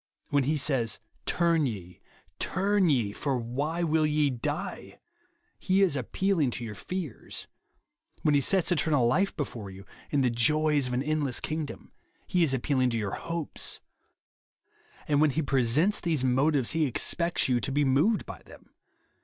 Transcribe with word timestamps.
When 0.29 0.45
he 0.45 0.57
says," 0.57 0.97
Turn 1.37 1.67
ye, 1.67 2.01
turn 2.39 2.89
ye, 2.89 3.11
for 3.11 3.37
why 3.37 3.83
will 3.83 4.07
ye 4.07 4.31
die 4.31 4.93
f 4.93 4.99
* 5.29 5.59
he 5.59 5.83
is 5.83 5.95
appeahng 5.95 6.51
to 6.53 6.65
your 6.65 6.73
fears. 6.73 7.45
When 8.23 8.33
he 8.33 8.41
sets 8.41 8.71
eternal 8.71 9.05
life 9.05 9.37
before 9.37 9.69
you, 9.69 9.85
and 10.11 10.23
the 10.23 10.31
joys 10.31 10.87
of 10.87 10.93
an 10.93 11.03
endless 11.03 11.39
kingdom, 11.39 11.91
he 12.25 12.43
is 12.43 12.51
appealing 12.51 12.89
to 12.89 12.97
your 12.97 13.11
Itopes. 13.13 13.79
And 15.07 15.21
when 15.21 15.29
he 15.29 15.43
presents 15.43 15.99
these 15.99 16.23
motives, 16.23 16.71
he 16.71 16.87
expects 16.87 17.47
you 17.47 17.59
to 17.59 17.71
be 17.71 17.85
moved 17.85 18.25
by 18.25 18.41
them. 18.41 18.71